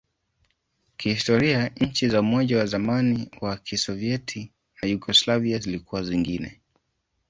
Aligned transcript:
Kihistoria, 0.97 1.69
nchi 1.79 2.09
za 2.09 2.19
Umoja 2.19 2.57
wa 2.57 2.65
zamani 2.65 3.29
wa 3.41 3.57
Kisovyeti 3.57 4.51
na 4.81 4.89
Yugoslavia 4.89 5.57
zilikuwa 5.57 6.03
zingine. 6.03 6.61